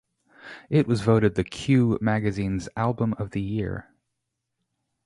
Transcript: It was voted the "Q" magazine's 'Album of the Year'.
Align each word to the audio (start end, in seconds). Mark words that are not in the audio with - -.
It 0.71 0.87
was 0.87 1.01
voted 1.01 1.35
the 1.35 1.43
"Q" 1.43 1.99
magazine's 2.01 2.67
'Album 2.75 3.13
of 3.19 3.29
the 3.29 3.39
Year'. 3.41 3.87